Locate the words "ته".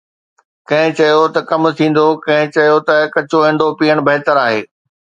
1.35-1.39, 2.89-2.95